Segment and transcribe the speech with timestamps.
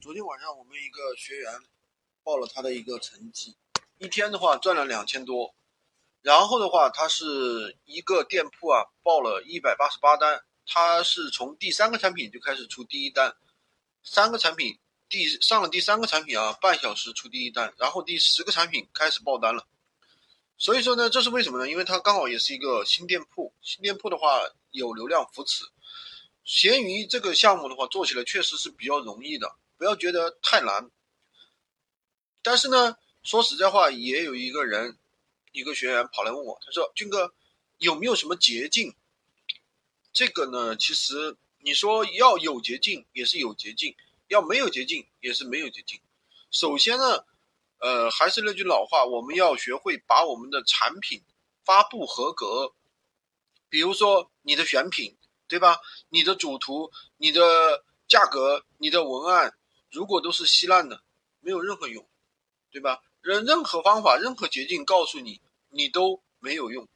[0.00, 1.60] 昨天晚上我们一个学员
[2.22, 3.54] 报了他的一个成绩，
[3.98, 5.54] 一天的话赚了两千多，
[6.22, 13.36] 然后的话他是一个店铺啊报了一百八十八单，他是从第三个产品就开始出第一单，
[14.02, 14.78] 三个产品
[15.10, 19.66] 第上了第三个产品啊半小时出第一单，然后第十个产品开始爆单了，
[20.56, 21.68] 所以说呢这是为什么呢？
[21.68, 24.40] 因为他刚好也是一个新店铺，新店铺的话
[24.70, 25.66] 有流量扶持，
[26.42, 29.56] 闲鱼这个项目的话做起来确实是比较容易的。
[29.80, 30.90] 不要觉得太难，
[32.42, 34.98] 但是呢，说实在话，也有一个人，
[35.52, 37.32] 一个学员跑来问我，他说：“军哥，
[37.78, 38.94] 有没有什么捷径？”
[40.12, 43.96] 这个呢，其实你说要有捷径也是有捷径，
[44.28, 45.98] 要没有捷径也是没有捷径。
[46.50, 47.24] 首先呢，
[47.78, 51.24] 呃，还是那句老话，我们要学会把我们的产品
[51.64, 52.74] 发布合格。
[53.70, 55.16] 比如说你的选品，
[55.48, 55.80] 对吧？
[56.10, 59.56] 你的主图，你的价格，你的文案。
[59.90, 61.02] 如果都是稀烂的，
[61.40, 62.06] 没有任何用，
[62.70, 63.02] 对吧？
[63.20, 66.88] 任任何方法、任何捷径告诉你，你都没有用。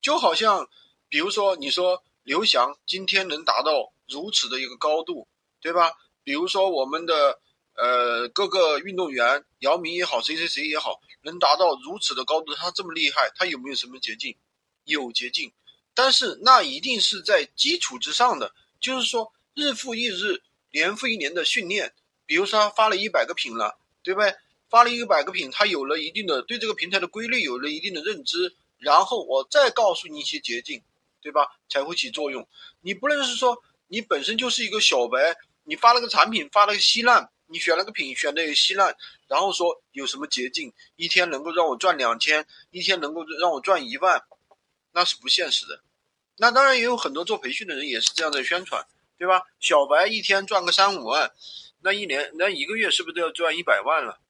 [0.00, 0.68] 就好像，
[1.08, 5.28] 比如说，你说刘翔今天能达到如此的一个高度，
[5.60, 5.92] 对吧？
[6.24, 7.40] 比如说我们的
[7.74, 14.36] 呃各个运动员，姚明也好，谁谁谁也好，能达到如此的高度，他这么厉害，他有没有什么捷径？
[14.84, 15.52] 有捷径，
[15.94, 21.94] 但是那一定是在基础之上的，就是说日复一日、年复一年的训练。
[22.26, 24.34] 比如说发了一百个品了，对不对？
[24.68, 30.82] 发了一百个品，他有了一定的对这个平台的规律有了一定的认知，然后我再告诉你一些捷径，
[31.22, 31.46] 对吧？
[31.68, 32.46] 才会起作用。
[32.80, 38.96] 你不能是说你本身就是一个小白，你发了个产品发了个稀烂，你选了个品选的也稀烂，
[39.28, 44.20] 然后说有什么捷径，一天能够让我赚两千，一天能够让我赚一万，
[44.92, 45.80] 那是不现实的。
[46.38, 48.84] 那当然也有很多做培训的人也是这样在宣传，
[49.16, 49.42] 对吧？
[49.60, 51.32] 小白一天赚个三五万。
[51.80, 54.20] 那一年，那一个月是不是都要赚一百万了？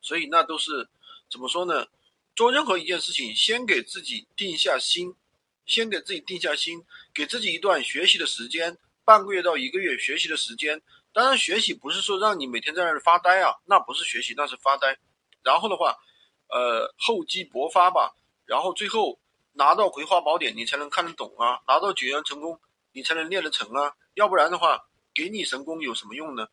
[0.00, 0.88] 所以那都是
[1.30, 1.86] 怎么说呢？
[2.34, 5.14] 做任何一件事情，先给自己定下心，
[5.66, 10.80] 先给自己定下心，给自己一段学习的时间，半个月到一个月学习的时间。
[11.12, 14.98] 当然，学习不是说让你每天在那儿发呆啊，那不是学习，那是发呆。
[15.42, 15.96] 然后的话，
[16.48, 18.14] 呃，厚积薄发吧。
[18.46, 19.20] 然后最后
[19.52, 22.60] 拿到葵花宝典，你才能看得懂啊；拿到九阳成功，
[22.92, 23.94] 你才能练得成啊。
[24.14, 24.86] 要不然的话。
[25.18, 26.46] 给你神功有什么用呢？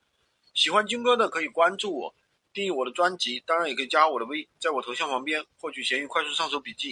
[0.56, 2.16] 喜欢军哥的可以关注我，
[2.52, 6.84] 订阅我的专辑，当然也可以加我的微，在我头像旁边获取闲鱼快速上手笔记。